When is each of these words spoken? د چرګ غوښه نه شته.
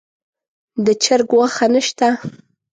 د 0.85 0.87
چرګ 1.03 1.29
غوښه 1.37 1.65
نه 1.73 1.81
شته. 1.87 2.09